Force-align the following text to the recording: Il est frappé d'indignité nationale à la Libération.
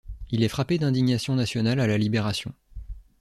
Il 0.31 0.41
est 0.41 0.47
frappé 0.47 0.79
d'indignité 0.79 1.31
nationale 1.31 1.79
à 1.79 1.85
la 1.85 1.99
Libération. 1.99 2.53